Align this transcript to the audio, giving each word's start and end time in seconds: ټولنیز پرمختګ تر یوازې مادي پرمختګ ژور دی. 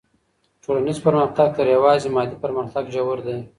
ټولنیز 0.63 0.97
پرمختګ 1.05 1.47
تر 1.57 1.65
یوازې 1.75 2.07
مادي 2.15 2.37
پرمختګ 2.43 2.83
ژور 2.95 3.17
دی. 3.27 3.37